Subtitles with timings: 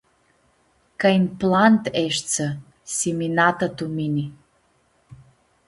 [0.99, 2.47] Ca inplant eshtsã,
[2.95, 4.25] siminatã tu mini.